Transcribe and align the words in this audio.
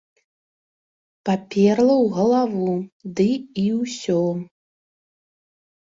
Паперла 1.29 1.95
ў 2.03 2.05
галаву, 2.17 2.69
ды 3.23 3.29
і 3.69 3.71
ўсё. 3.79 4.21